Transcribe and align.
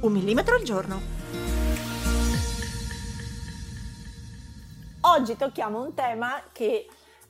Un 0.00 0.12
millimetro 0.12 0.54
al 0.54 0.62
giorno. 0.62 1.00
Oggi 5.00 5.36
tocchiamo 5.36 5.80
un 5.80 5.94
tema 5.94 6.42
che 6.52 6.86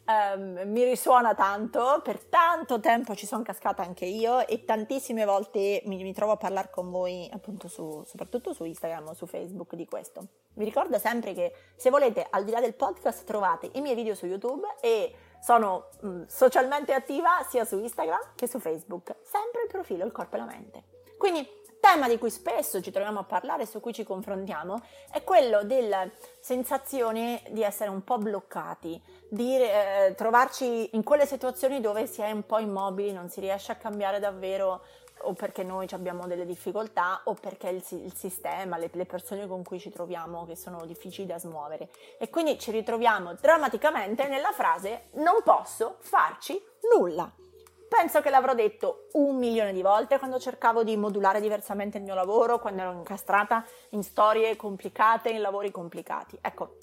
um, 0.06 0.62
mi 0.64 0.82
risuona 0.82 1.34
tanto, 1.34 2.00
per 2.02 2.24
tanto 2.24 2.80
tempo 2.80 3.14
ci 3.14 3.26
sono 3.26 3.42
cascata 3.42 3.82
anche 3.82 4.06
io 4.06 4.46
e 4.46 4.64
tantissime 4.64 5.24
volte 5.24 5.82
mi, 5.84 6.02
mi 6.02 6.12
trovo 6.12 6.32
a 6.32 6.37
parlare 6.37 6.70
con 6.70 6.90
voi 6.90 7.28
appunto 7.32 7.68
su, 7.68 8.02
soprattutto 8.04 8.52
su 8.52 8.64
Instagram 8.64 9.09
o 9.09 9.14
su 9.14 9.26
Facebook 9.26 9.74
di 9.74 9.87
questo. 9.87 10.26
Vi 10.54 10.64
ricordo 10.64 10.98
sempre 10.98 11.34
che 11.34 11.52
se 11.76 11.90
volete 11.90 12.26
al 12.28 12.45
di 12.45 12.51
là 12.51 12.60
del 12.60 12.74
podcast 12.74 13.24
trovate 13.24 13.70
i 13.74 13.80
miei 13.80 13.95
video 13.95 14.14
su 14.14 14.26
YouTube 14.26 14.66
e 14.80 15.14
sono 15.40 15.88
mh, 16.01 16.23
socialmente 16.26 16.95
attiva 16.95 17.45
sia 17.48 17.64
su 17.64 17.78
Instagram 17.78 18.32
che 18.34 18.48
su 18.48 18.59
Facebook, 18.59 19.16
sempre 19.23 19.62
il 19.62 19.68
profilo 19.68 20.04
Il 20.04 20.12
Corpo 20.12 20.34
e 20.34 20.38
la 20.38 20.46
Mente. 20.46 20.84
Quindi 21.18 21.46
tema 21.86 22.08
di 22.08 22.18
cui 22.18 22.30
spesso 22.30 22.82
ci 22.82 22.90
troviamo 22.90 23.20
a 23.20 23.22
parlare, 23.22 23.64
su 23.64 23.78
cui 23.78 23.92
ci 23.92 24.02
confrontiamo, 24.02 24.82
è 25.12 25.22
quello 25.22 25.62
della 25.62 26.09
sensazione 26.40 27.42
di 27.51 27.62
essere 27.62 27.90
un 27.90 28.02
po' 28.02 28.18
bloccati, 28.18 29.01
di 29.29 29.56
eh, 29.56 30.12
trovarci 30.16 30.96
in 30.96 31.04
quelle 31.04 31.26
situazioni 31.26 31.80
dove 31.80 32.09
si 32.09 32.23
è 32.23 32.30
un 32.32 32.45
po' 32.45 32.59
immobili, 32.59 33.12
non 33.12 33.29
si 33.29 33.38
riesce 33.38 33.70
a 33.70 33.76
cambiare 33.76 34.18
davvero 34.18 34.82
o 35.20 35.32
perché 35.32 35.62
noi 35.62 35.87
abbiamo 35.92 36.26
delle 36.26 36.45
difficoltà 36.45 37.20
o 37.24 37.34
perché 37.34 37.68
il, 37.68 37.82
il 37.90 38.14
sistema, 38.14 38.76
le, 38.76 38.90
le, 38.92 39.07
persone 39.07 39.46
con 39.46 39.62
cui 39.62 39.79
ci 39.79 39.90
troviamo 39.90 40.45
che 40.45 40.57
sono 40.57 40.84
difficili 40.87 41.26
da 41.26 41.38
smuovere. 41.38 41.88
E 42.18 42.29
quindi 42.30 42.59
ci 42.59 42.73
ritroviamo 42.73 43.34
drammaticamente 43.40 44.26
nella 44.26 44.51
frase 44.51 45.09
non 45.12 45.40
posso 45.45 45.98
farci 46.01 46.60
nulla. 46.95 47.45
Penso 47.88 48.20
che 48.20 48.30
l'avrò 48.30 48.52
detto 48.54 49.06
un 49.12 49.37
milione 49.37 49.73
di 49.73 49.80
volte 49.80 50.18
quando 50.18 50.38
cercavo 50.38 50.82
di 50.82 50.96
modulare 50.96 51.40
diversamente 51.40 51.98
il 51.98 52.04
mio 52.04 52.15
lavoro, 52.15 52.59
quando 52.59 52.82
ero 52.82 52.92
incastrata 52.92 53.65
in 53.90 54.02
storie 54.02 54.56
complicate, 54.56 55.30
in 55.30 55.40
lavori 55.40 55.70
complicati. 55.70 56.37
Ecco, 56.40 56.79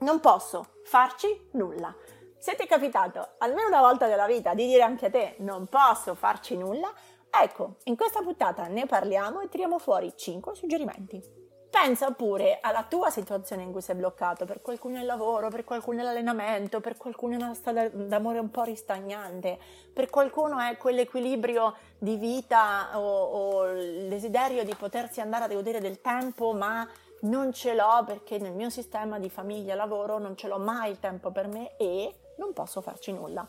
non 0.00 0.20
posso 0.20 0.80
farci 0.84 1.48
nulla. 1.52 1.94
Se 2.38 2.54
ti 2.54 2.64
è 2.64 2.66
capitato 2.66 3.34
almeno 3.38 3.68
una 3.68 3.80
volta 3.80 4.06
nella 4.06 4.26
vita 4.26 4.54
di 4.54 4.66
dire 4.66 4.82
anche 4.82 5.06
a 5.06 5.10
te 5.10 5.36
non 5.38 5.66
posso 5.66 6.14
farci 6.14 6.56
nulla, 6.56 6.92
ecco, 7.30 7.76
in 7.84 7.96
questa 7.96 8.20
puntata 8.20 8.66
ne 8.66 8.86
parliamo 8.86 9.40
e 9.40 9.48
tiriamo 9.48 9.78
fuori 9.78 10.12
5 10.14 10.54
suggerimenti. 10.54 11.43
Pensa 11.74 12.12
pure 12.12 12.60
alla 12.60 12.84
tua 12.88 13.10
situazione 13.10 13.64
in 13.64 13.72
cui 13.72 13.80
sei 13.80 13.96
bloccato, 13.96 14.44
per 14.44 14.62
qualcuno 14.62 14.98
è 14.98 15.00
il 15.00 15.06
lavoro, 15.06 15.48
per 15.48 15.64
qualcuno 15.64 15.98
è 15.98 16.02
l'allenamento, 16.04 16.78
per 16.78 16.96
qualcuno 16.96 17.32
è 17.32 17.36
una 17.36 17.52
strada 17.52 17.88
d'amore 17.88 18.38
un 18.38 18.48
po' 18.48 18.62
ristagnante, 18.62 19.58
per 19.92 20.08
qualcuno 20.08 20.60
è 20.60 20.76
quell'equilibrio 20.76 21.74
di 21.98 22.14
vita 22.14 22.96
o, 22.96 23.24
o 23.24 23.70
il 23.72 24.06
desiderio 24.06 24.62
di 24.62 24.72
potersi 24.76 25.20
andare 25.20 25.44
a 25.44 25.48
godere 25.48 25.80
del 25.80 26.00
tempo, 26.00 26.52
ma 26.52 26.88
non 27.22 27.52
ce 27.52 27.74
l'ho 27.74 28.04
perché 28.06 28.38
nel 28.38 28.52
mio 28.52 28.70
sistema 28.70 29.18
di 29.18 29.28
famiglia 29.28 29.74
lavoro 29.74 30.18
non 30.18 30.36
ce 30.36 30.46
l'ho 30.46 30.58
mai 30.58 30.92
il 30.92 31.00
tempo 31.00 31.32
per 31.32 31.48
me 31.48 31.76
e 31.76 32.14
non 32.36 32.52
posso 32.52 32.82
farci 32.82 33.10
nulla. 33.10 33.44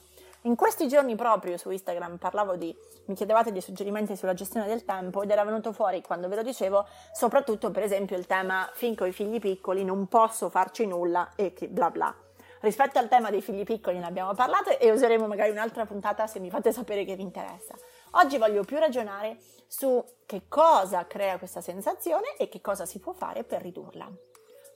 In 0.46 0.56
questi 0.56 0.88
giorni 0.88 1.16
proprio 1.16 1.58
su 1.58 1.72
Instagram 1.72 2.18
parlavo 2.18 2.56
di, 2.56 2.76
mi 3.06 3.16
chiedevate 3.16 3.52
dei 3.52 3.62
suggerimenti 3.62 4.16
sulla 4.16 4.36
gestione 4.36 4.68
del 4.68 4.86
tempo 4.86 5.24
ed 5.24 5.32
era 5.32 5.44
venuto 5.44 5.74
fuori 5.74 6.04
quando 6.04 6.28
ve 6.28 6.36
lo 6.36 6.44
dicevo, 6.44 6.86
soprattutto 7.14 7.72
per 7.72 7.82
esempio 7.82 8.16
il 8.16 8.28
tema 8.28 8.70
finché 8.74 9.04
ho 9.04 9.08
i 9.08 9.12
figli 9.12 9.40
piccoli 9.40 9.84
non 9.84 10.08
posso 10.08 10.50
farci 10.50 10.86
nulla 10.86 11.32
e 11.36 11.54
che 11.54 11.68
bla 11.68 11.90
bla. 11.90 12.16
Rispetto 12.60 13.00
al 13.00 13.08
tema 13.08 13.32
dei 13.32 13.42
figli 13.42 13.64
piccoli 13.64 13.98
ne 13.98 14.06
abbiamo 14.06 14.36
parlato 14.36 14.78
e 14.78 14.92
useremo 14.92 15.26
magari 15.26 15.50
un'altra 15.50 15.88
puntata 15.88 16.28
se 16.28 16.40
mi 16.40 16.52
fate 16.52 16.72
sapere 16.72 17.06
che 17.06 17.16
vi 17.16 17.24
interessa. 17.24 17.74
Oggi 18.12 18.38
voglio 18.38 18.64
più 18.64 18.78
ragionare 18.78 19.38
su 19.66 20.04
che 20.28 20.44
cosa 20.48 21.08
crea 21.08 21.40
questa 21.40 21.62
sensazione 21.62 22.36
e 22.38 22.50
che 22.50 22.62
cosa 22.62 22.86
si 22.86 23.00
può 23.00 23.14
fare 23.14 23.44
per 23.44 23.64
ridurla. 23.64 24.08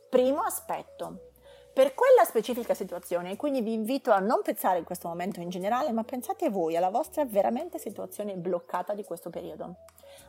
Primo 0.09 0.41
aspetto, 0.41 1.28
per 1.73 1.93
quella 1.93 2.23
specifica 2.25 2.73
situazione, 2.73 3.35
quindi 3.35 3.61
vi 3.61 3.73
invito 3.73 4.11
a 4.11 4.19
non 4.19 4.41
pensare 4.41 4.79
in 4.79 4.83
questo 4.83 5.07
momento 5.07 5.39
in 5.39 5.49
generale, 5.49 5.91
ma 5.91 6.03
pensate 6.03 6.49
voi 6.49 6.75
alla 6.75 6.89
vostra 6.89 7.25
veramente 7.25 7.79
situazione 7.79 8.35
bloccata 8.35 8.93
di 8.93 9.03
questo 9.03 9.29
periodo. 9.29 9.75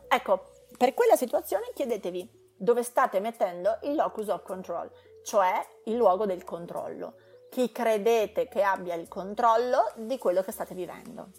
Ecco, 0.07 0.51
per 0.77 0.93
quella 0.93 1.15
situazione 1.15 1.71
chiedetevi 1.73 2.53
dove 2.57 2.83
state 2.83 3.19
mettendo 3.19 3.79
il 3.83 3.95
locus 3.95 4.27
of 4.27 4.43
control, 4.43 4.89
cioè 5.23 5.65
il 5.85 5.95
luogo 5.95 6.25
del 6.25 6.43
controllo. 6.43 7.15
Chi 7.49 7.71
credete 7.71 8.47
che 8.47 8.61
abbia 8.61 8.93
il 8.93 9.07
controllo 9.07 9.91
di 9.95 10.17
quello 10.17 10.41
che 10.41 10.51
state 10.51 10.73
vivendo. 10.73 11.29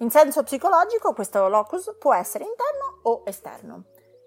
In 0.00 0.10
senso 0.10 0.42
psicologico 0.42 1.14
questo 1.14 1.48
locus 1.48 1.96
può 1.98 2.12
essere 2.12 2.44
interno 2.44 3.00
o 3.04 3.22
esterno. 3.24 3.84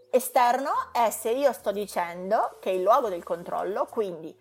Esterno 0.09 0.71
è 0.91 1.11
se 1.11 1.29
io 1.29 1.53
sto 1.53 1.71
dicendo 1.71 2.57
che 2.59 2.71
il 2.71 2.81
luogo 2.81 3.09
del 3.09 3.23
controllo, 3.23 3.85
quindi 3.85 4.35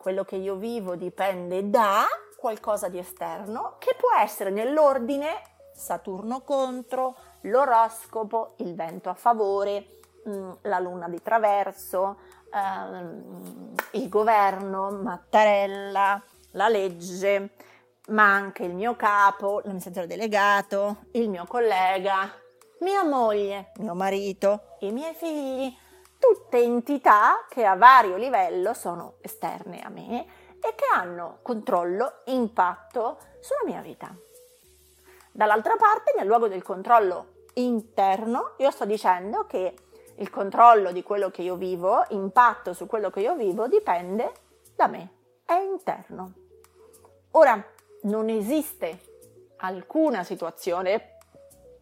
quello 0.00 0.24
che 0.24 0.36
io 0.36 0.54
vivo 0.54 0.96
dipende 0.96 1.68
da 1.68 2.06
qualcosa 2.38 2.88
di 2.88 2.98
esterno 2.98 3.76
che 3.78 3.94
può 3.98 4.08
essere 4.18 4.48
nell'ordine 4.48 5.42
Saturno 5.72 6.40
contro, 6.40 7.16
l'oroscopo, 7.42 8.54
il 8.58 8.74
vento 8.74 9.08
a 9.08 9.14
favore, 9.14 9.86
mm, 10.28 10.50
la 10.62 10.78
luna 10.78 11.08
di 11.08 11.22
traverso, 11.22 12.18
ehm, 12.52 13.74
il 13.92 14.08
governo, 14.08 14.90
Mattarella, 14.90 16.22
la 16.52 16.68
legge, 16.68 17.50
ma 18.08 18.24
anche 18.34 18.64
il 18.64 18.74
mio 18.74 18.94
capo, 18.96 19.60
l'amministratore 19.60 20.06
delegato, 20.06 21.04
il 21.12 21.30
mio 21.30 21.46
collega, 21.46 22.30
mia 22.80 23.04
moglie, 23.04 23.72
mio 23.76 23.94
marito, 23.94 24.76
i 24.80 24.92
miei 24.92 25.14
figli, 25.14 25.74
tutte 26.20 26.58
entità 26.58 27.46
che 27.48 27.64
a 27.64 27.74
vario 27.74 28.16
livello 28.16 28.74
sono 28.74 29.14
esterne 29.22 29.80
a 29.80 29.88
me 29.88 30.26
e 30.60 30.74
che 30.74 30.84
hanno 30.92 31.38
controllo, 31.42 32.20
impatto 32.26 33.18
sulla 33.40 33.64
mia 33.64 33.80
vita. 33.80 34.14
Dall'altra 35.32 35.76
parte, 35.76 36.12
nel 36.16 36.26
luogo 36.26 36.46
del 36.46 36.62
controllo 36.62 37.38
interno, 37.54 38.54
io 38.58 38.70
sto 38.70 38.84
dicendo 38.84 39.46
che 39.46 39.74
il 40.16 40.28
controllo 40.28 40.92
di 40.92 41.02
quello 41.02 41.30
che 41.30 41.40
io 41.40 41.56
vivo, 41.56 42.04
impatto 42.10 42.74
su 42.74 42.86
quello 42.86 43.08
che 43.08 43.20
io 43.20 43.34
vivo, 43.34 43.66
dipende 43.66 44.32
da 44.76 44.86
me, 44.86 45.12
è 45.46 45.54
interno. 45.54 46.32
Ora, 47.32 47.64
non 48.02 48.28
esiste 48.28 49.00
alcuna 49.56 50.22
situazione 50.24 51.16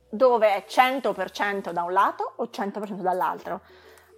dove 0.08 0.54
è 0.54 0.64
100% 0.66 1.70
da 1.70 1.82
un 1.82 1.92
lato 1.92 2.34
o 2.36 2.44
100% 2.44 3.00
dall'altro 3.00 3.60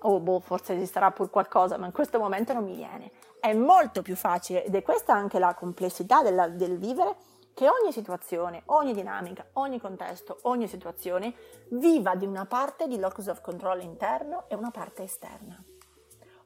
oh 0.02 0.20
boh, 0.20 0.40
forse 0.40 0.74
esisterà 0.74 1.10
pur 1.10 1.30
qualcosa, 1.30 1.76
ma 1.76 1.86
in 1.86 1.92
questo 1.92 2.18
momento 2.18 2.52
non 2.52 2.64
mi 2.64 2.74
viene. 2.74 3.10
È 3.38 3.52
molto 3.52 4.02
più 4.02 4.16
facile, 4.16 4.64
ed 4.64 4.74
è 4.74 4.82
questa 4.82 5.14
anche 5.14 5.38
la 5.38 5.54
complessità 5.54 6.22
della, 6.22 6.48
del 6.48 6.78
vivere, 6.78 7.16
che 7.54 7.68
ogni 7.68 7.92
situazione, 7.92 8.62
ogni 8.66 8.94
dinamica, 8.94 9.46
ogni 9.54 9.80
contesto, 9.80 10.38
ogni 10.42 10.66
situazione 10.66 11.34
viva 11.70 12.14
di 12.14 12.24
una 12.24 12.46
parte 12.46 12.86
di 12.86 12.98
locus 12.98 13.26
of 13.26 13.40
control 13.40 13.82
interno 13.82 14.44
e 14.48 14.54
una 14.54 14.70
parte 14.70 15.02
esterna. 15.02 15.62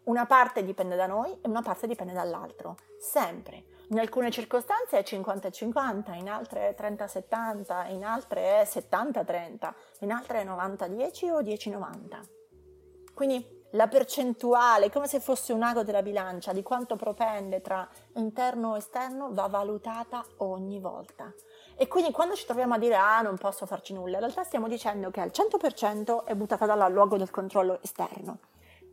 Una 0.05 0.26
parte 0.26 0.64
dipende 0.64 0.96
da 0.96 1.06
noi 1.06 1.31
e 1.31 1.49
una 1.49 1.62
parte 1.62 1.87
dipende 1.87 2.12
dall'altro, 2.12 2.76
sempre. 2.99 3.64
In 3.88 3.99
alcune 3.99 4.31
circostanze 4.31 4.99
è 4.99 5.02
50-50, 5.02 6.14
in 6.14 6.29
altre 6.29 6.75
è 6.75 6.75
30-70, 6.79 7.90
in 7.90 8.05
altre 8.05 8.61
è 8.61 8.64
70-30, 8.64 9.73
in 10.00 10.12
altre 10.12 10.43
è 10.43 10.44
90-10 10.44 11.31
o 11.31 11.40
10-90. 11.40 12.44
Quindi 13.14 13.62
la 13.75 13.88
percentuale, 13.88 14.90
come 14.90 15.06
se 15.06 15.20
fosse 15.20 15.52
un 15.52 15.62
ago 15.62 15.82
della 15.82 16.02
bilancia, 16.02 16.52
di 16.52 16.62
quanto 16.62 16.96
propende 16.96 17.61
tra 17.61 17.88
interno 18.14 18.75
e 18.75 18.78
esterno 18.78 19.31
va 19.32 19.46
valutata 19.46 20.25
ogni 20.38 20.78
volta. 20.78 21.32
E 21.76 21.88
quindi 21.88 22.12
quando 22.12 22.34
ci 22.34 22.44
troviamo 22.44 22.75
a 22.75 22.78
dire 22.78 22.94
ah 22.94 23.20
non 23.20 23.37
posso 23.37 23.66
farci 23.66 23.93
nulla, 23.93 24.14
in 24.14 24.20
realtà 24.20 24.44
stiamo 24.44 24.69
dicendo 24.69 25.11
che 25.11 25.20
al 25.20 25.32
100% 25.32 26.25
è 26.25 26.34
buttata 26.34 26.66
dal 26.66 26.93
luogo 26.93 27.16
del 27.16 27.31
controllo 27.31 27.81
esterno. 27.82 28.38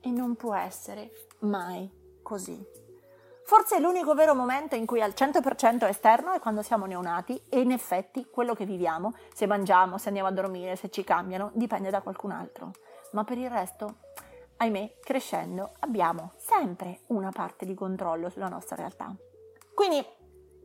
E 0.02 0.10
non 0.10 0.36
può 0.36 0.56
essere 0.56 1.12
mai 1.40 1.88
così. 2.24 2.60
Forse 3.44 3.80
l'unico 3.80 4.16
vero 4.16 4.34
momento 4.34 4.76
in 4.76 4.86
cui 4.86 5.02
al 5.02 5.14
100% 5.16 5.88
esterno 5.88 6.32
è 6.32 6.40
quando 6.40 6.62
siamo 6.64 6.86
neonati 6.86 7.40
e 7.50 7.60
in 7.60 7.72
effetti 7.72 8.26
quello 8.32 8.56
che 8.56 8.66
viviamo, 8.66 9.14
se 9.34 9.46
mangiamo, 9.46 9.98
se 9.98 10.08
andiamo 10.08 10.30
a 10.30 10.32
dormire, 10.32 10.76
se 10.76 10.90
ci 10.90 11.04
cambiano, 11.04 11.52
dipende 11.54 11.90
da 11.90 12.02
qualcun 12.02 12.32
altro. 12.32 12.72
Ma 13.12 13.24
per 13.24 13.38
il 13.38 13.50
resto 13.50 13.98
ahimè, 14.62 14.98
crescendo 15.02 15.74
abbiamo 15.80 16.34
sempre 16.38 17.02
una 17.08 17.32
parte 17.32 17.66
di 17.66 17.74
controllo 17.74 18.30
sulla 18.30 18.48
nostra 18.48 18.76
realtà. 18.76 19.14
Quindi, 19.74 20.06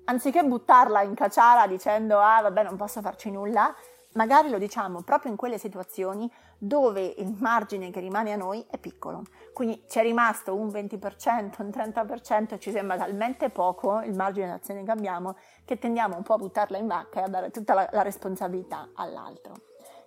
anziché 0.04 0.44
buttarla 0.44 1.02
in 1.02 1.14
caciara 1.14 1.66
dicendo 1.66 2.20
ah 2.20 2.42
vabbè 2.42 2.62
non 2.62 2.76
posso 2.76 3.00
farci 3.00 3.30
nulla, 3.30 3.74
magari 4.12 4.50
lo 4.50 4.58
diciamo 4.58 5.00
proprio 5.00 5.30
in 5.30 5.38
quelle 5.38 5.56
situazioni 5.56 6.30
dove 6.58 7.04
il 7.04 7.36
margine 7.38 7.90
che 7.90 8.00
rimane 8.00 8.32
a 8.32 8.36
noi 8.36 8.66
è 8.70 8.76
piccolo. 8.76 9.22
Quindi 9.54 9.84
ci 9.88 9.98
è 9.98 10.02
rimasto 10.02 10.54
un 10.54 10.68
20%, 10.68 11.62
un 11.62 11.68
30%, 11.68 12.58
ci 12.58 12.70
sembra 12.70 12.98
talmente 12.98 13.48
poco 13.48 14.00
il 14.00 14.14
margine 14.14 14.48
d'azione 14.48 14.84
che 14.84 14.90
abbiamo 14.90 15.36
che 15.64 15.78
tendiamo 15.78 16.16
un 16.16 16.22
po' 16.22 16.34
a 16.34 16.38
buttarla 16.38 16.76
in 16.76 16.86
vacca 16.86 17.20
e 17.20 17.22
a 17.24 17.28
dare 17.28 17.50
tutta 17.50 17.72
la, 17.72 17.88
la 17.92 18.02
responsabilità 18.02 18.90
all'altro. 18.94 19.54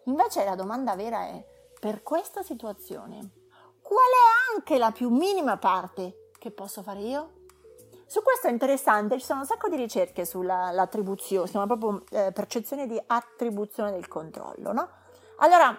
Invece 0.04 0.46
la 0.46 0.56
domanda 0.56 0.96
vera 0.96 1.22
è, 1.26 1.44
per 1.80 2.04
questa 2.04 2.44
situazione, 2.44 3.39
qual 3.90 4.06
è 4.06 4.54
anche 4.56 4.78
la 4.78 4.92
più 4.92 5.10
minima 5.10 5.58
parte 5.58 6.30
che 6.38 6.52
posso 6.52 6.84
fare 6.84 7.00
io? 7.00 7.30
Su 8.06 8.22
questo 8.22 8.46
è 8.46 8.52
interessante, 8.52 9.18
ci 9.18 9.26
sono 9.26 9.40
un 9.40 9.48
sacco 9.48 9.68
di 9.68 9.78
ricerche 9.78 10.26
sull'attribuzione, 10.26 11.50
chiama 11.50 11.66
proprio 11.66 12.04
eh, 12.12 12.32
percezione 12.32 12.86
di 12.86 13.02
attribuzione 13.08 13.90
del 13.90 14.08
controllo, 14.08 14.74
no? 14.74 14.90
Allora, 15.38 15.76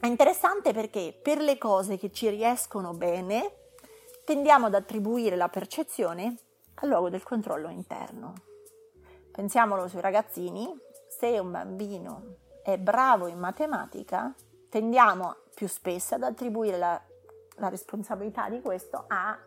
è 0.00 0.06
interessante 0.06 0.72
perché 0.72 1.18
per 1.22 1.38
le 1.38 1.58
cose 1.58 1.98
che 1.98 2.10
ci 2.10 2.30
riescono 2.30 2.94
bene, 2.94 3.56
tendiamo 4.24 4.66
ad 4.66 4.74
attribuire 4.74 5.36
la 5.36 5.50
percezione 5.50 6.36
al 6.76 6.88
luogo 6.88 7.10
del 7.10 7.22
controllo 7.22 7.68
interno. 7.68 8.32
Pensiamolo 9.30 9.86
sui 9.86 10.00
ragazzini, 10.00 10.74
se 11.08 11.38
un 11.38 11.50
bambino 11.50 12.36
è 12.62 12.78
bravo 12.78 13.26
in 13.26 13.38
matematica, 13.38 14.34
tendiamo 14.70 15.36
più 15.54 15.68
spesso 15.68 16.14
ad 16.14 16.22
attribuire 16.22 16.78
la, 16.78 17.00
la 17.60 17.68
responsabilità 17.68 18.48
di 18.48 18.60
questo 18.60 19.04
a 19.06 19.38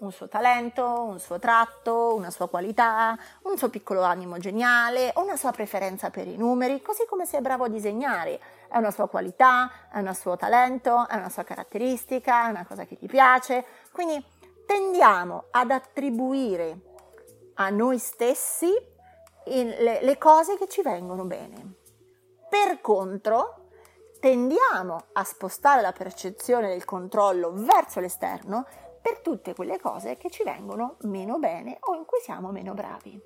un 0.00 0.10
suo 0.10 0.28
talento, 0.28 1.04
un 1.04 1.20
suo 1.20 1.38
tratto, 1.38 2.14
una 2.14 2.30
sua 2.30 2.48
qualità, 2.48 3.16
un 3.42 3.56
suo 3.56 3.70
piccolo 3.70 4.02
animo 4.02 4.36
geniale, 4.38 5.12
una 5.16 5.36
sua 5.36 5.52
preferenza 5.52 6.10
per 6.10 6.26
i 6.26 6.36
numeri, 6.36 6.82
così 6.82 7.06
come 7.06 7.24
se 7.24 7.38
è 7.38 7.40
bravo 7.40 7.64
a 7.64 7.68
disegnare. 7.68 8.40
È 8.68 8.78
una 8.78 8.90
sua 8.90 9.08
qualità, 9.08 9.70
è 9.92 9.98
un 9.98 10.12
suo 10.14 10.36
talento, 10.36 11.06
è 11.08 11.14
una 11.14 11.28
sua 11.28 11.44
caratteristica, 11.44 12.46
è 12.46 12.50
una 12.50 12.66
cosa 12.66 12.84
che 12.84 12.98
ti 12.98 13.06
piace. 13.06 13.64
Quindi 13.92 14.22
tendiamo 14.66 15.44
ad 15.50 15.70
attribuire 15.70 16.80
a 17.54 17.70
noi 17.70 17.98
stessi 17.98 18.70
le 19.44 20.18
cose 20.18 20.56
che 20.56 20.68
ci 20.68 20.82
vengono 20.82 21.24
bene. 21.24 21.74
Per 22.48 22.80
contro, 22.80 23.61
tendiamo 24.22 25.06
a 25.14 25.24
spostare 25.24 25.80
la 25.80 25.90
percezione 25.90 26.68
del 26.68 26.84
controllo 26.84 27.50
verso 27.54 27.98
l'esterno 27.98 28.64
per 29.02 29.18
tutte 29.18 29.52
quelle 29.52 29.80
cose 29.80 30.16
che 30.16 30.30
ci 30.30 30.44
vengono 30.44 30.94
meno 31.00 31.40
bene 31.40 31.78
o 31.80 31.96
in 31.96 32.04
cui 32.04 32.20
siamo 32.20 32.52
meno 32.52 32.72
bravi. 32.72 33.20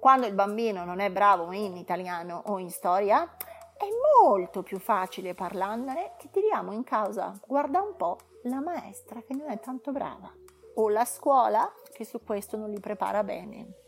Quando 0.00 0.26
il 0.26 0.34
bambino 0.34 0.84
non 0.84 0.98
è 0.98 1.12
bravo 1.12 1.52
in 1.52 1.76
italiano 1.76 2.42
o 2.46 2.58
in 2.58 2.70
storia, 2.70 3.36
è 3.76 3.86
molto 4.20 4.64
più 4.64 4.80
facile 4.80 5.32
parlandone 5.32 6.14
che 6.18 6.28
tiriamo 6.32 6.72
in 6.72 6.82
causa, 6.82 7.32
guarda 7.46 7.80
un 7.80 7.94
po', 7.94 8.18
la 8.42 8.58
maestra 8.60 9.22
che 9.22 9.32
non 9.32 9.48
è 9.48 9.60
tanto 9.60 9.92
brava, 9.92 10.34
o 10.74 10.88
la 10.88 11.04
scuola 11.04 11.72
che 11.92 12.04
su 12.04 12.24
questo 12.24 12.56
non 12.56 12.70
li 12.70 12.80
prepara 12.80 13.22
bene, 13.22 13.84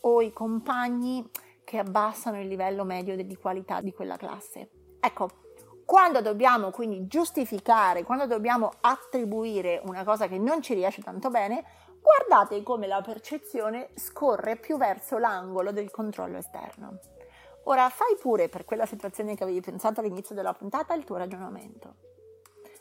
o 0.00 0.22
i 0.22 0.32
compagni 0.32 1.30
che 1.64 1.76
abbassano 1.76 2.40
il 2.40 2.48
livello 2.48 2.84
medio 2.84 3.14
di 3.14 3.36
qualità 3.36 3.82
di 3.82 3.92
quella 3.92 4.16
classe. 4.16 4.70
Ecco, 4.98 5.41
quando 5.92 6.22
dobbiamo 6.22 6.70
quindi 6.70 7.06
giustificare, 7.06 8.02
quando 8.02 8.24
dobbiamo 8.26 8.70
attribuire 8.80 9.82
una 9.84 10.04
cosa 10.04 10.26
che 10.26 10.38
non 10.38 10.62
ci 10.62 10.72
riesce 10.72 11.02
tanto 11.02 11.28
bene, 11.28 11.62
guardate 12.00 12.62
come 12.62 12.86
la 12.86 13.02
percezione 13.02 13.90
scorre 13.96 14.56
più 14.56 14.78
verso 14.78 15.18
l'angolo 15.18 15.70
del 15.70 15.90
controllo 15.90 16.38
esterno. 16.38 16.98
Ora 17.64 17.90
fai 17.90 18.16
pure 18.18 18.48
per 18.48 18.64
quella 18.64 18.86
situazione 18.86 19.36
che 19.36 19.42
avevi 19.42 19.60
pensato 19.60 20.00
all'inizio 20.00 20.34
della 20.34 20.54
puntata 20.54 20.94
il 20.94 21.04
tuo 21.04 21.18
ragionamento, 21.18 21.96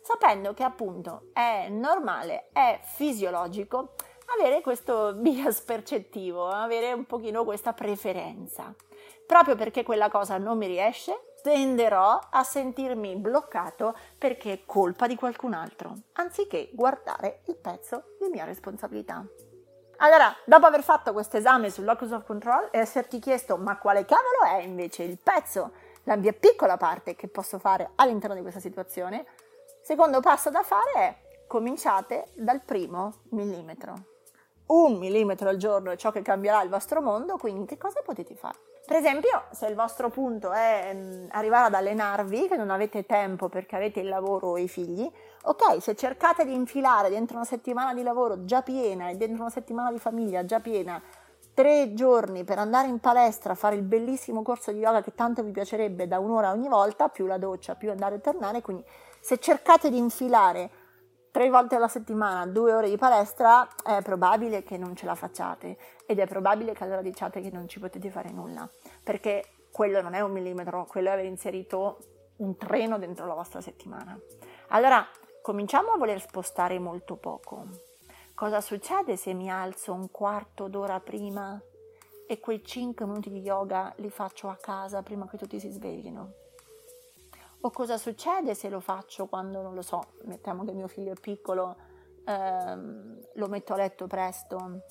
sapendo 0.01 0.53
che 0.53 0.63
appunto 0.63 1.31
è 1.33 1.67
normale, 1.67 2.47
è 2.53 2.79
fisiologico 2.81 3.95
avere 4.39 4.61
questo 4.61 5.15
bias 5.15 5.59
percettivo, 5.59 6.47
avere 6.47 6.93
un 6.93 7.05
pochino 7.05 7.43
questa 7.43 7.73
preferenza. 7.73 8.73
Proprio 9.25 9.57
perché 9.57 9.83
quella 9.83 10.09
cosa 10.09 10.37
non 10.37 10.57
mi 10.57 10.67
riesce, 10.67 11.30
tenderò 11.41 12.19
a 12.29 12.43
sentirmi 12.43 13.15
bloccato 13.15 13.95
perché 14.17 14.53
è 14.53 14.65
colpa 14.65 15.07
di 15.07 15.15
qualcun 15.15 15.53
altro, 15.53 15.95
anziché 16.13 16.69
guardare 16.73 17.41
il 17.45 17.55
pezzo 17.55 18.15
di 18.19 18.29
mia 18.29 18.45
responsabilità. 18.45 19.25
Allora, 19.97 20.35
dopo 20.45 20.65
aver 20.65 20.81
fatto 20.81 21.13
questo 21.13 21.38
esame 21.38 21.69
sul 21.69 21.83
locus 21.83 22.11
of 22.11 22.25
control 22.25 22.69
e 22.71 22.79
esserti 22.79 23.19
chiesto 23.19 23.57
ma 23.57 23.77
quale 23.77 24.05
cavolo 24.05 24.57
è 24.57 24.61
invece 24.61 25.03
il 25.03 25.19
pezzo, 25.21 25.73
la 26.03 26.15
mia 26.15 26.33
piccola 26.33 26.77
parte 26.77 27.15
che 27.15 27.27
posso 27.27 27.59
fare 27.59 27.91
all'interno 27.95 28.35
di 28.35 28.41
questa 28.41 28.59
situazione, 28.59 29.25
secondo 29.81 30.19
passo 30.19 30.49
da 30.49 30.63
fare 30.63 30.93
è 30.93 31.15
cominciate 31.47 32.29
dal 32.33 32.61
primo 32.61 33.21
millimetro. 33.29 34.10
Un 34.71 34.97
millimetro 34.97 35.50
al 35.50 35.57
giorno 35.57 35.91
è 35.91 35.97
ciò 35.97 36.12
che 36.12 36.21
cambierà 36.21 36.62
il 36.62 36.69
vostro 36.69 37.01
mondo, 37.01 37.35
quindi 37.35 37.65
che 37.65 37.77
cosa 37.77 38.01
potete 38.06 38.35
fare? 38.35 38.57
Per 38.85 38.95
esempio, 38.95 39.44
se 39.51 39.68
il 39.68 39.75
vostro 39.75 40.09
punto 40.09 40.53
è 40.53 40.94
mm, 40.95 41.25
arrivare 41.31 41.65
ad 41.65 41.73
allenarvi, 41.73 42.47
che 42.47 42.56
non 42.56 42.69
avete 42.69 43.06
tempo 43.06 43.50
perché 43.50 43.75
avete 43.75 44.00
il 44.00 44.07
lavoro 44.07 44.47
o 44.47 44.57
i 44.57 44.69
figli, 44.69 45.12
ok, 45.44 45.81
se 45.81 45.94
cercate 45.94 46.45
di 46.45 46.53
infilare 46.53 47.09
dentro 47.09 47.35
una 47.35 47.45
settimana 47.45 47.94
di 47.94 48.01
lavoro 48.01 48.45
già 48.45 48.62
piena 48.62 49.09
e 49.09 49.15
dentro 49.15 49.41
una 49.41 49.51
settimana 49.51 49.91
di 49.91 50.00
famiglia 50.00 50.45
già 50.45 50.62
piena 50.62 51.01
tre 51.53 51.94
giorni 51.94 52.45
per 52.45 52.57
andare 52.57 52.88
in 52.88 53.00
palestra 53.00 53.51
a 53.51 53.56
fare 53.56 53.75
il 53.75 53.81
bellissimo 53.81 54.41
corso 54.41 54.71
di 54.71 54.79
yoga 54.79 55.01
che 55.01 55.13
tanto 55.13 55.44
vi 55.44 55.51
piacerebbe 55.51 56.07
da 56.07 56.17
un'ora 56.19 56.51
ogni 56.51 56.69
volta, 56.69 57.09
più 57.09 57.25
la 57.25 57.38
doccia, 57.38 57.75
più 57.75 57.91
andare 57.91 58.15
e 58.15 58.21
tornare, 58.21 58.62
quindi 58.62 58.85
se 59.19 59.38
cercate 59.38 59.89
di 59.89 59.97
infilare 59.97 60.69
tre 61.41 61.49
volte 61.49 61.73
alla 61.73 61.88
settimana, 61.88 62.45
due 62.45 62.71
ore 62.71 62.88
di 62.88 62.97
palestra, 62.97 63.67
è 63.83 64.03
probabile 64.03 64.61
che 64.61 64.77
non 64.77 64.95
ce 64.95 65.07
la 65.07 65.15
facciate 65.15 65.75
ed 66.05 66.19
è 66.19 66.27
probabile 66.27 66.73
che 66.73 66.83
allora 66.83 67.01
diciate 67.01 67.41
che 67.41 67.49
non 67.49 67.67
ci 67.67 67.79
potete 67.79 68.11
fare 68.11 68.29
nulla, 68.29 68.69
perché 69.03 69.65
quello 69.71 70.01
non 70.01 70.13
è 70.13 70.19
un 70.19 70.31
millimetro, 70.31 70.85
quello 70.85 71.09
è 71.09 71.13
aver 71.13 71.25
inserito 71.25 71.97
un 72.38 72.55
treno 72.57 72.99
dentro 72.99 73.25
la 73.25 73.33
vostra 73.33 73.59
settimana. 73.59 74.15
Allora, 74.67 75.03
cominciamo 75.41 75.93
a 75.93 75.97
voler 75.97 76.21
spostare 76.21 76.77
molto 76.77 77.15
poco. 77.15 77.65
Cosa 78.36 78.62
succede 78.62 79.15
se 79.15 79.33
mi 79.33 79.50
alzo 79.50 79.93
un 79.93 80.12
quarto 80.12 80.67
d'ora 80.67 81.00
prima 81.00 81.60
e 82.27 82.39
quei 82.39 82.63
5 82.63 83.03
minuti 83.07 83.31
di 83.31 83.39
yoga 83.39 83.91
li 83.95 84.12
faccio 84.12 84.48
a 84.48 84.57
casa 84.62 85.01
prima 85.01 85.27
che 85.27 85.38
tutti 85.38 85.60
si 85.60 85.71
sveglino? 85.71 86.33
O 87.63 87.70
cosa 87.70 87.98
succede 87.98 88.56
se 88.56 88.70
lo 88.70 88.80
faccio 88.80 89.27
quando, 89.27 89.62
non 89.62 89.75
lo 89.75 89.84
so, 89.84 90.13
mettiamo 90.24 90.63
che 90.63 90.72
mio 90.72 90.88
figlio 90.88 91.12
è 91.12 91.20
piccolo, 91.20 91.75
ehm, 92.25 93.20
lo 93.36 93.48
metto 93.48 93.74
a 93.74 93.77
letto 93.77 94.08
presto 94.08 94.82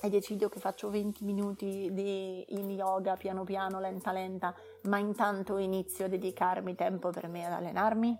e 0.00 0.08
decido 0.10 0.48
che 0.48 0.60
faccio 0.60 0.90
20 0.90 1.24
minuti 1.24 1.88
di 1.92 2.46
yoga 2.48 3.16
piano 3.16 3.42
piano, 3.42 3.80
lenta 3.80 4.12
lenta, 4.12 4.54
ma 4.82 4.98
intanto 4.98 5.56
inizio 5.58 6.04
a 6.04 6.08
dedicarmi 6.08 6.76
tempo 6.76 7.10
per 7.10 7.26
me 7.26 7.46
ad 7.46 7.52
allenarmi? 7.52 8.16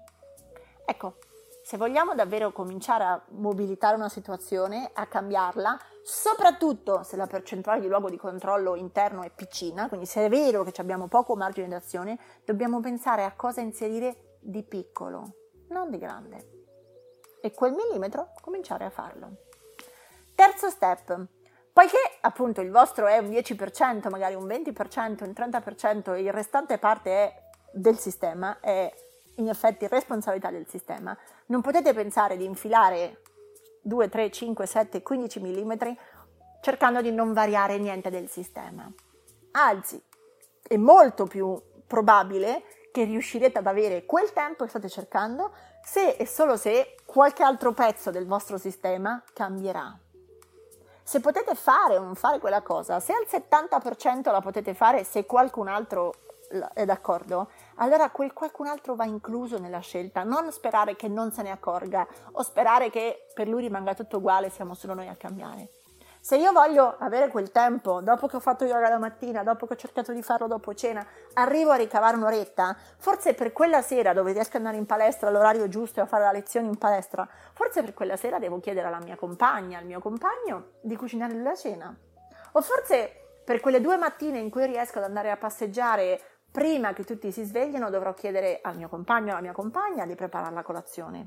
Ecco, 0.87 1.19
se 1.63 1.77
vogliamo 1.77 2.15
davvero 2.15 2.53
cominciare 2.53 3.05
a 3.05 3.23
mobilitare 3.31 3.95
una 3.95 4.09
situazione, 4.09 4.91
a 4.93 5.07
cambiarla, 5.07 5.79
soprattutto 6.04 7.02
se 7.02 7.16
la 7.16 7.26
percentuale 7.26 7.80
di 7.80 7.88
luogo 7.88 8.11
di 8.11 8.18
controllo 8.18 8.76
interno 8.76 9.23
è 9.23 9.30
piccina, 9.30 9.88
quindi 9.88 10.04
se 10.04 10.26
è 10.26 10.28
vero 10.28 10.62
che 10.62 10.78
abbiamo 10.80 11.08
poco 11.08 11.34
margine 11.34 11.66
d'azione, 11.66 12.18
dobbiamo 12.44 12.80
pensare 12.80 13.25
a 13.25 13.32
cosa 13.32 13.62
inserire 13.62 14.37
di 14.40 14.62
piccolo, 14.62 15.34
non 15.70 15.90
di 15.90 15.99
grande. 15.99 16.50
E 17.40 17.52
quel 17.52 17.73
millimetro 17.73 18.32
cominciare 18.42 18.84
a 18.84 18.90
farlo. 18.90 19.30
Terzo 20.34 20.68
step. 20.68 21.26
Poiché 21.73 21.99
appunto 22.20 22.61
il 22.61 22.70
vostro 22.70 23.06
è 23.06 23.18
un 23.18 23.30
10%, 23.30 24.08
magari 24.11 24.34
un 24.34 24.46
20%, 24.46 25.25
un 25.25 25.32
30% 25.34 26.14
e 26.14 26.20
il 26.20 26.32
restante 26.32 26.78
parte 26.78 27.11
è 27.11 27.42
del 27.73 27.99
sistema, 27.99 28.61
è 28.61 28.92
in 29.37 29.49
effetti 29.49 29.88
responsabilità 29.88 30.50
del 30.50 30.68
sistema, 30.68 31.16
non 31.46 31.62
potete 31.62 31.92
pensare 31.92 32.37
di 32.37 32.44
infilare 32.44 33.23
2, 33.85 34.09
3, 34.09 34.31
5, 34.31 34.67
7, 34.67 35.03
15 35.03 35.41
mm 35.41 35.73
cercando 36.61 37.03
di 37.03 37.12
non 37.12 37.33
variare 37.33 37.79
niente 37.79 38.09
del 38.09 38.29
sistema. 38.29 38.91
Anzi, 39.53 40.03
è 40.67 40.76
molto 40.76 41.26
più 41.26 41.61
probabile 41.87 42.64
che 42.91 43.05
riuscirete 43.05 43.59
ad 43.59 43.67
avere 43.67 44.07
quel 44.07 44.33
tempo 44.33 44.64
che 44.64 44.71
state 44.71 44.88
cercando 44.88 45.53
se 45.85 46.12
e 46.12 46.26
solo 46.26 46.57
se 46.57 46.97
qualche 47.05 47.43
altro 47.43 47.73
pezzo 47.73 48.11
del 48.11 48.26
vostro 48.26 48.57
sistema 48.57 49.23
cambierà. 49.35 49.99
Se 51.03 51.21
potete 51.21 51.55
fare 51.55 51.99
o 51.99 52.03
non 52.03 52.14
fare 52.14 52.38
quella 52.38 52.62
cosa, 52.62 52.99
se 52.99 53.12
al 53.12 53.26
70% 53.29 54.31
la 54.31 54.41
potete 54.41 54.73
fare 54.73 55.05
se 55.05 55.26
qualcun 55.26 55.69
altro 55.69 56.14
è 56.73 56.85
d'accordo? 56.85 57.50
Allora 57.76 58.11
quel 58.11 58.33
qualcun 58.33 58.66
altro 58.66 58.95
va 58.95 59.04
incluso 59.04 59.59
nella 59.59 59.81
scelta, 59.81 60.23
non 60.23 60.52
sperare 60.52 60.97
che 60.97 61.09
non 61.09 61.33
se 61.33 61.43
ne 61.43 61.50
accorga 61.50 62.07
o 62.33 62.43
sperare 62.43 62.90
che 62.90 63.26
per 63.35 63.49
lui 63.49 63.62
rimanga 63.62 63.95
tutto 63.95 64.19
uguale, 64.19 64.50
siamo 64.50 64.75
solo 64.75 64.95
noi 64.95 65.09
a 65.09 65.16
cambiare. 65.16 65.71
Se 66.25 66.37
io 66.37 66.52
voglio 66.52 66.97
avere 67.00 67.28
quel 67.28 67.50
tempo, 67.50 68.00
dopo 68.00 68.26
che 68.26 68.37
ho 68.37 68.40
fatto 68.40 68.64
yoga 68.64 68.88
la 68.88 68.99
mattina, 68.99 69.43
dopo 69.43 69.66
che 69.66 69.75
ho 69.75 69.76
cercato 69.76 70.11
di 70.11 70.23
farlo 70.23 70.47
dopo 70.47 70.73
cena, 70.73 71.07
arrivo 71.35 71.71
a 71.71 71.75
ricavare 71.75 72.16
un'oretta, 72.16 72.75
forse 72.97 73.35
per 73.35 73.52
quella 73.52 73.83
sera 73.83 74.14
dove 74.14 74.33
riesco 74.33 74.57
ad 74.57 74.62
andare 74.62 74.78
in 74.78 74.87
palestra 74.87 75.28
all'orario 75.28 75.69
giusto 75.69 76.00
e 76.00 76.04
a 76.04 76.07
fare 76.07 76.25
la 76.25 76.33
lezione 76.33 76.66
in 76.66 76.78
palestra, 76.78 77.28
forse 77.52 77.83
per 77.83 77.93
quella 77.93 78.16
sera 78.16 78.38
devo 78.38 78.59
chiedere 78.59 78.87
alla 78.87 79.00
mia 79.00 79.16
compagna, 79.16 79.78
al 79.78 79.85
mio 79.85 80.00
compagno, 80.00 80.69
di 80.81 80.97
cucinare 80.97 81.35
la 81.35 81.54
cena. 81.54 81.95
O 82.52 82.62
forse 82.62 83.25
per 83.45 83.61
quelle 83.61 83.83
due 83.83 83.99
mattine 83.99 84.38
in 84.38 84.49
cui 84.49 84.64
riesco 84.64 84.97
ad 84.97 85.04
andare 85.04 85.31
a 85.31 85.37
passeggiare 85.37 86.34
prima 86.54 86.92
che 86.92 87.02
tutti 87.02 87.32
si 87.32 87.42
svegliano, 87.42 87.90
dovrò 87.90 88.14
chiedere 88.14 88.61
al 88.62 88.76
mio 88.76 88.88
compagno 88.88 89.30
o 89.30 89.32
alla 89.32 89.40
mia 89.40 89.50
compagna 89.50 90.06
di 90.06 90.14
preparare 90.14 90.54
la 90.54 90.62
colazione. 90.62 91.26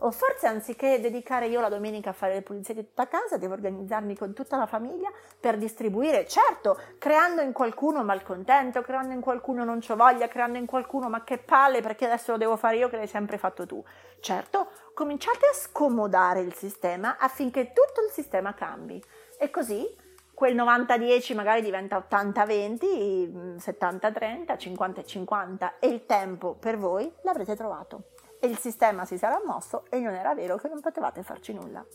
O 0.00 0.10
forse 0.10 0.46
anziché 0.46 1.00
dedicare 1.00 1.46
io 1.46 1.62
la 1.62 1.70
domenica 1.70 2.10
a 2.10 2.12
fare 2.12 2.34
le 2.34 2.42
pulizie 2.42 2.74
di 2.74 2.84
tutta 2.84 3.08
casa, 3.08 3.38
devo 3.38 3.54
organizzarmi 3.54 4.14
con 4.14 4.34
tutta 4.34 4.58
la 4.58 4.66
famiglia 4.66 5.10
per 5.40 5.56
distribuire, 5.56 6.26
certo, 6.26 6.78
creando 6.98 7.40
in 7.40 7.52
qualcuno 7.52 8.04
malcontento, 8.04 8.82
creando 8.82 9.14
in 9.14 9.22
qualcuno 9.22 9.64
non 9.64 9.78
c'ho 9.80 9.96
voglia, 9.96 10.28
creando 10.28 10.58
in 10.58 10.66
qualcuno 10.66 11.08
ma 11.08 11.24
che 11.24 11.38
palle 11.38 11.80
perché 11.80 12.04
adesso 12.04 12.32
lo 12.32 12.36
devo 12.36 12.58
fare 12.58 12.76
io 12.76 12.90
che 12.90 12.96
l'hai 12.96 13.06
sempre 13.06 13.38
fatto 13.38 13.64
tu. 13.64 13.82
Certo, 14.20 14.68
cominciate 14.92 15.46
a 15.50 15.54
scomodare 15.54 16.40
il 16.40 16.52
sistema 16.52 17.16
affinché 17.16 17.72
tutto 17.72 18.04
il 18.04 18.10
sistema 18.10 18.52
cambi. 18.52 19.02
E 19.38 19.50
così 19.50 20.01
quel 20.34 20.56
90-10 20.56 21.34
magari 21.34 21.62
diventa 21.62 21.98
80-20, 21.98 23.56
70-30, 23.56 24.56
50-50 24.56 25.72
e 25.78 25.86
il 25.88 26.06
tempo 26.06 26.54
per 26.54 26.78
voi 26.78 27.12
l'avrete 27.22 27.54
trovato 27.54 28.10
e 28.40 28.48
il 28.48 28.58
sistema 28.58 29.04
si 29.04 29.18
sarà 29.18 29.40
mosso 29.44 29.84
e 29.88 30.00
non 30.00 30.14
era 30.14 30.34
vero 30.34 30.56
che 30.56 30.68
non 30.68 30.80
potevate 30.80 31.22
farci 31.22 31.52
nulla. 31.52 31.86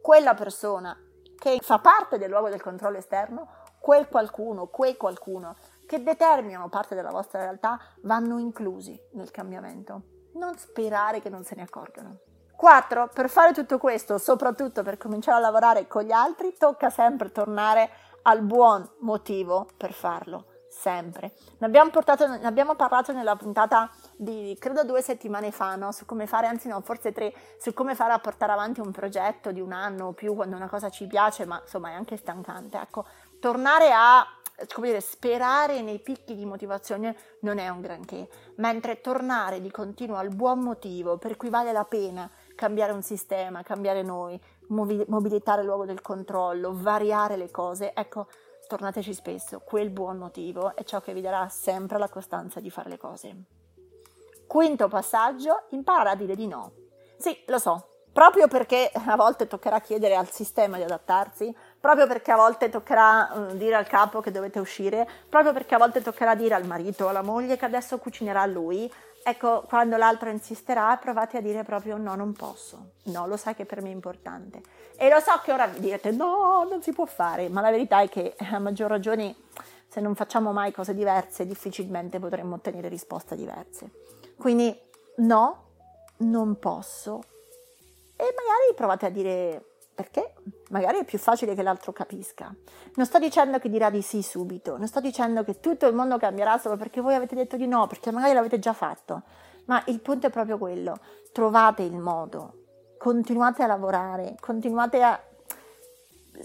Quella 0.00 0.34
persona 0.34 0.96
che 1.36 1.58
fa 1.60 1.78
parte 1.78 2.16
del 2.16 2.30
luogo 2.30 2.48
del 2.48 2.62
controllo 2.62 2.98
esterno, 2.98 3.48
quel 3.80 4.08
qualcuno, 4.08 4.66
quei 4.66 4.96
qualcuno 4.96 5.56
che 5.86 6.02
determinano 6.02 6.68
parte 6.68 6.94
della 6.94 7.10
vostra 7.10 7.40
realtà 7.40 7.80
vanno 8.02 8.38
inclusi 8.38 8.96
nel 9.14 9.32
cambiamento. 9.32 10.02
Non 10.34 10.56
sperare 10.56 11.20
che 11.20 11.28
non 11.28 11.42
se 11.42 11.56
ne 11.56 11.62
accorgano. 11.62 12.18
4. 12.60 13.08
Per 13.14 13.30
fare 13.30 13.54
tutto 13.54 13.78
questo, 13.78 14.18
soprattutto 14.18 14.82
per 14.82 14.98
cominciare 14.98 15.38
a 15.38 15.40
lavorare 15.40 15.86
con 15.86 16.02
gli 16.02 16.12
altri, 16.12 16.54
tocca 16.58 16.90
sempre 16.90 17.32
tornare 17.32 17.88
al 18.24 18.42
buon 18.42 18.86
motivo 18.98 19.66
per 19.78 19.94
farlo 19.94 20.44
sempre. 20.68 21.32
Ne 21.56 21.66
abbiamo, 21.66 21.88
portato, 21.88 22.26
ne 22.26 22.46
abbiamo 22.46 22.74
parlato 22.74 23.12
nella 23.12 23.34
puntata 23.34 23.90
di 24.14 24.54
credo 24.60 24.84
due 24.84 25.00
settimane 25.00 25.52
fa, 25.52 25.74
no? 25.76 25.90
su 25.90 26.04
come 26.04 26.26
fare, 26.26 26.48
anzi 26.48 26.68
no, 26.68 26.82
forse 26.82 27.12
tre, 27.12 27.32
su 27.58 27.72
come 27.72 27.94
fare 27.94 28.12
a 28.12 28.18
portare 28.18 28.52
avanti 28.52 28.80
un 28.80 28.90
progetto 28.90 29.52
di 29.52 29.60
un 29.62 29.72
anno 29.72 30.08
o 30.08 30.12
più 30.12 30.34
quando 30.34 30.54
una 30.54 30.68
cosa 30.68 30.90
ci 30.90 31.06
piace, 31.06 31.46
ma 31.46 31.58
insomma 31.62 31.88
è 31.88 31.94
anche 31.94 32.18
stancante. 32.18 32.76
Ecco, 32.76 33.06
tornare 33.40 33.90
a 33.90 34.26
come 34.74 34.88
dire, 34.88 35.00
sperare 35.00 35.80
nei 35.80 35.98
picchi 35.98 36.34
di 36.34 36.44
motivazione 36.44 37.16
non 37.40 37.58
è 37.58 37.68
un 37.70 37.80
granché, 37.80 38.28
mentre 38.56 39.00
tornare 39.00 39.62
di 39.62 39.70
continuo 39.70 40.16
al 40.16 40.28
buon 40.28 40.60
motivo 40.60 41.16
per 41.16 41.36
cui 41.38 41.48
vale 41.48 41.72
la 41.72 41.84
pena 41.84 42.30
cambiare 42.60 42.92
un 42.92 43.00
sistema, 43.00 43.62
cambiare 43.62 44.02
noi, 44.02 44.38
mobilitare 44.66 45.62
il 45.62 45.66
luogo 45.66 45.86
del 45.86 46.02
controllo, 46.02 46.72
variare 46.74 47.38
le 47.38 47.50
cose, 47.50 47.94
ecco, 47.94 48.26
tornateci 48.68 49.14
spesso, 49.14 49.60
quel 49.60 49.88
buon 49.88 50.18
motivo 50.18 50.76
è 50.76 50.84
ciò 50.84 51.00
che 51.00 51.14
vi 51.14 51.22
darà 51.22 51.48
sempre 51.48 51.96
la 51.96 52.10
costanza 52.10 52.60
di 52.60 52.68
fare 52.68 52.90
le 52.90 52.98
cose. 52.98 53.34
Quinto 54.46 54.88
passaggio, 54.88 55.62
impara 55.70 56.10
a 56.10 56.14
dire 56.14 56.34
di 56.34 56.46
no. 56.46 56.72
Sì, 57.16 57.34
lo 57.46 57.58
so, 57.58 57.86
proprio 58.12 58.46
perché 58.46 58.90
a 58.92 59.16
volte 59.16 59.46
toccherà 59.46 59.80
chiedere 59.80 60.14
al 60.14 60.28
sistema 60.28 60.76
di 60.76 60.82
adattarsi, 60.82 61.56
proprio 61.80 62.06
perché 62.06 62.30
a 62.30 62.36
volte 62.36 62.68
toccherà 62.68 63.30
uh, 63.32 63.56
dire 63.56 63.76
al 63.76 63.86
capo 63.86 64.20
che 64.20 64.30
dovete 64.30 64.58
uscire, 64.58 65.08
proprio 65.30 65.54
perché 65.54 65.76
a 65.76 65.78
volte 65.78 66.02
toccherà 66.02 66.34
dire 66.34 66.54
al 66.54 66.66
marito 66.66 67.06
o 67.06 67.08
alla 67.08 67.22
moglie 67.22 67.56
che 67.56 67.64
adesso 67.64 67.96
cucinerà 67.96 68.44
lui, 68.44 68.92
Ecco, 69.22 69.64
quando 69.68 69.96
l'altro 69.96 70.30
insisterà, 70.30 70.96
provate 70.96 71.36
a 71.36 71.40
dire 71.40 71.62
proprio 71.62 71.96
no, 71.98 72.14
non 72.14 72.32
posso. 72.32 72.92
No, 73.04 73.26
lo 73.26 73.36
sai 73.36 73.54
che 73.54 73.66
per 73.66 73.82
me 73.82 73.90
è 73.90 73.92
importante. 73.92 74.62
E 74.96 75.08
lo 75.08 75.20
so 75.20 75.38
che 75.42 75.52
ora 75.52 75.66
direte 75.66 76.10
no, 76.10 76.66
non 76.68 76.82
si 76.82 76.92
può 76.92 77.04
fare, 77.04 77.48
ma 77.48 77.60
la 77.60 77.70
verità 77.70 78.00
è 78.00 78.08
che 78.08 78.34
a 78.38 78.58
maggior 78.58 78.88
ragione 78.88 79.34
se 79.88 80.00
non 80.00 80.14
facciamo 80.14 80.52
mai 80.52 80.72
cose 80.72 80.94
diverse, 80.94 81.46
difficilmente 81.46 82.18
potremmo 82.18 82.54
ottenere 82.54 82.88
risposte 82.88 83.34
diverse. 83.34 83.90
Quindi 84.36 84.78
no, 85.16 85.64
non 86.18 86.58
posso. 86.58 87.22
E 88.16 88.22
magari 88.22 88.74
provate 88.74 89.06
a 89.06 89.10
dire 89.10 89.69
perché 90.00 90.32
magari 90.70 90.98
è 90.98 91.04
più 91.04 91.18
facile 91.18 91.54
che 91.54 91.62
l'altro 91.62 91.92
capisca. 91.92 92.54
Non 92.94 93.04
sto 93.04 93.18
dicendo 93.18 93.58
che 93.58 93.68
dirà 93.68 93.90
di 93.90 94.00
sì 94.00 94.22
subito, 94.22 94.78
non 94.78 94.86
sto 94.86 95.00
dicendo 95.00 95.44
che 95.44 95.60
tutto 95.60 95.86
il 95.86 95.94
mondo 95.94 96.16
cambierà 96.16 96.56
solo 96.56 96.78
perché 96.78 97.02
voi 97.02 97.14
avete 97.14 97.34
detto 97.34 97.56
di 97.56 97.66
no, 97.66 97.86
perché 97.86 98.10
magari 98.10 98.32
l'avete 98.32 98.58
già 98.58 98.72
fatto, 98.72 99.22
ma 99.66 99.82
il 99.88 100.00
punto 100.00 100.26
è 100.26 100.30
proprio 100.30 100.56
quello, 100.56 100.98
trovate 101.32 101.82
il 101.82 101.98
modo, 101.98 102.54
continuate 102.96 103.62
a 103.62 103.66
lavorare, 103.66 104.36
continuate 104.40 105.02
a 105.02 105.22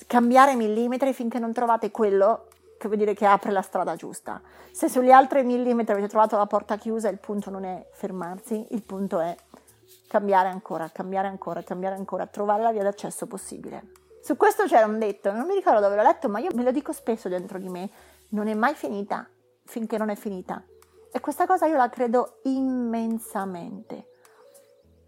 cambiare 0.06 0.56
millimetri 0.56 1.14
finché 1.14 1.40
non 1.40 1.54
trovate 1.54 1.92
quello 1.92 2.48
che 2.78 2.88
vuol 2.88 3.00
dire 3.00 3.14
che 3.14 3.26
apre 3.26 3.52
la 3.52 3.62
strada 3.62 3.96
giusta. 3.96 4.42
Se 4.70 4.90
sugli 4.90 5.12
altri 5.12 5.44
millimetri 5.46 5.94
avete 5.94 6.10
trovato 6.10 6.36
la 6.36 6.46
porta 6.46 6.76
chiusa, 6.76 7.08
il 7.08 7.20
punto 7.20 7.50
non 7.50 7.64
è 7.64 7.88
fermarsi, 7.94 8.68
il 8.72 8.84
punto 8.84 9.22
è 9.22 9.34
cambiare 10.08 10.50
ancora, 10.50 10.90
cambiare 10.90 11.28
ancora, 11.28 11.64
cambiare 11.64 11.96
ancora, 11.96 12.28
trovare 12.28 12.64
la 12.64 12.72
via 12.72 12.84
d'accesso 12.84 13.28
possibile. 13.28 13.92
Su 14.22 14.38
questo 14.38 14.66
c'era 14.66 14.86
un 14.86 14.98
detto, 14.98 15.32
non 15.32 15.46
mi 15.46 15.54
ricordo 15.54 15.80
dove 15.80 15.96
l'ho 15.96 16.02
letto, 16.02 16.30
ma 16.30 16.40
io 16.40 16.50
me 16.56 16.64
lo 16.64 16.72
dico 16.72 16.92
spesso 16.92 17.30
dentro 17.30 17.60
di 17.60 17.70
me, 17.70 17.90
non 18.30 18.48
è 18.48 18.54
mai 18.54 18.74
finita 18.74 19.28
finché 19.66 19.98
non 19.98 20.10
è 20.10 20.16
finita. 20.16 20.64
E 21.12 21.20
questa 21.20 21.46
cosa 21.46 21.66
io 21.66 21.78
la 21.78 21.90
credo 21.90 22.40
immensamente. 22.44 24.10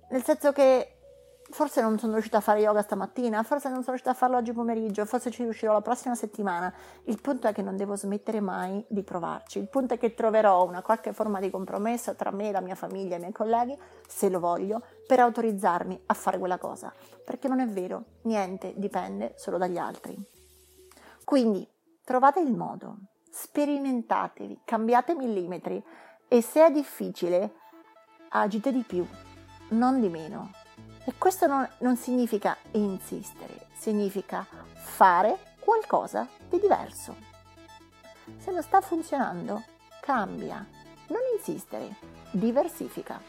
Nel 0.10 0.24
senso 0.24 0.52
che 0.52 0.97
forse 1.50 1.82
non 1.82 1.98
sono 1.98 2.14
riuscita 2.14 2.38
a 2.38 2.42
fare 2.42 2.60
yoga 2.60 2.82
stamattina, 2.82 3.42
forse 3.44 3.70
non 3.70 3.80
sono 3.80 3.96
riuscita 3.96 4.12
a 4.12 4.14
farlo 4.14 4.38
oggi 4.38 4.52
pomeriggio, 4.52 5.06
forse 5.06 5.32
ci 5.32 5.44
riuscirò 5.44 5.74
la 5.74 5.82
prossima 5.82 6.16
settimana. 6.16 6.74
Il 7.04 7.22
punto 7.22 7.48
è 7.48 7.54
che 7.54 7.62
non 7.62 7.78
devo 7.78 7.96
smettere 7.96 8.40
mai 8.40 8.84
di 8.88 9.04
provarci. 9.04 9.60
Il 9.60 9.70
punto 9.70 9.94
è 9.94 9.98
che 9.98 10.14
troverò 10.14 10.66
una 10.66 10.82
qualche 10.82 11.14
forma 11.14 11.40
di 11.40 11.50
compromesso 11.50 12.16
tra 12.16 12.32
me, 12.32 12.52
la 12.52 12.62
mia 12.62 12.76
famiglia 12.76 13.16
e 13.16 13.18
i 13.18 13.22
miei 13.22 13.32
colleghi, 13.32 13.78
se 14.08 14.30
lo 14.30 14.40
voglio, 14.40 14.82
per 15.06 15.20
autorizzarmi 15.20 16.04
a 16.08 16.14
fare 16.14 16.38
quella 16.38 16.58
cosa. 16.58 16.94
Perché 17.24 17.48
non 17.48 17.60
è 17.60 17.68
vero, 17.68 18.04
niente 18.24 18.74
dipende 18.76 19.34
solo 19.38 19.58
dagli 19.58 19.78
altri. 19.78 20.16
Quindi 21.24 21.68
trovate 22.04 22.40
il 22.40 22.56
modo, 22.56 22.98
sperimentatevi, 23.30 24.62
cambiate 24.66 25.16
millimetri 25.16 25.84
e 26.28 26.42
se 26.42 26.66
è 26.66 26.72
difficile, 26.72 27.54
agite 28.30 28.72
di 28.72 28.84
più, 28.86 29.06
non 29.70 30.00
di 30.00 30.10
meno 30.10 30.66
e 31.08 31.14
questo 31.18 31.48
non, 31.48 31.68
non 31.80 31.96
significa 31.96 32.58
insistere, 32.72 33.68
significa 33.80 34.46
fare 34.74 35.38
qualcosa 35.58 36.28
di 36.50 36.60
diverso. 36.60 37.16
Se 38.38 38.52
non 38.52 38.62
sta 38.62 38.82
funzionando, 38.82 39.64
cambia. 40.02 40.66
Non 41.08 41.22
insistere, 41.38 41.96
diversifica. 42.32 43.22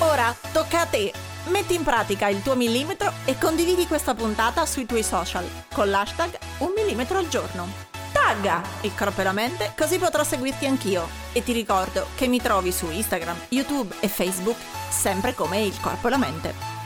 Ora 0.00 0.36
tocca 0.52 0.80
a 0.80 0.86
te. 0.86 1.10
Metti 1.46 1.74
in 1.74 1.82
pratica 1.82 2.28
il 2.28 2.42
tuo 2.42 2.54
millimetro 2.54 3.10
e 3.24 3.38
condividi 3.38 3.86
questa 3.86 4.14
puntata 4.14 4.66
sui 4.66 4.84
tuoi 4.84 5.02
social 5.02 5.48
con 5.72 5.88
l'hashtag 5.88 6.38
un 6.58 6.72
millimetro 6.76 7.16
al 7.16 7.28
giorno. 7.28 7.66
Tagga 8.12 8.60
il 8.82 8.94
corpo 8.94 9.22
e 9.22 9.24
la 9.24 9.32
mente 9.32 9.72
così 9.74 9.98
potrò 9.98 10.22
seguirti 10.22 10.66
anch'io. 10.66 11.08
E 11.32 11.42
ti 11.42 11.52
ricordo 11.52 12.08
che 12.16 12.26
mi 12.26 12.38
trovi 12.38 12.70
su 12.70 12.90
Instagram, 12.90 13.46
YouTube 13.48 13.96
e 14.00 14.08
Facebook 14.08 14.58
sempre 14.90 15.34
come 15.34 15.62
il 15.62 15.80
corpo 15.80 16.08
e 16.08 16.10
la 16.10 16.18
mente. 16.18 16.81